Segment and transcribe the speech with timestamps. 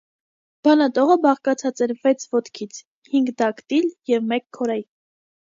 [0.67, 2.81] Բանատողը բաղկացած էր վեց ոտքից՝
[3.13, 4.85] հինգ դակտիլ և մեկ քորեյ։